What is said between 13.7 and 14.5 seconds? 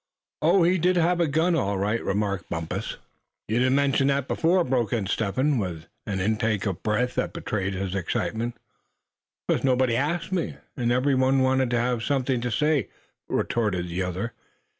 the other.